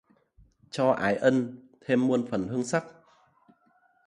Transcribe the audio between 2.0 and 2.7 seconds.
muôn phần hương